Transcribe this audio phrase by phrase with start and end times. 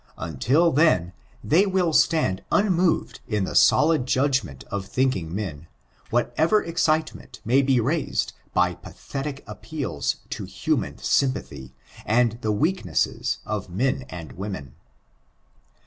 [0.17, 1.13] UntU then,
[1.43, 5.67] they will stand unmoved in the solid judgment of thinking men,
[6.09, 13.37] whatever excite ment may be raised by pathetic appeals to human sympathy, and the weaknesses
[13.45, 14.73] of men and women.